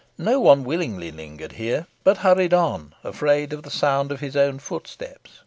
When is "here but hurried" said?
1.51-2.55